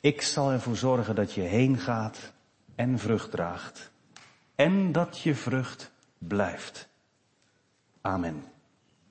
[0.00, 2.32] Ik zal ervoor zorgen dat je heen gaat
[2.78, 3.90] en vrucht draagt.
[4.54, 6.88] En dat je vrucht blijft.
[8.00, 8.44] Amen.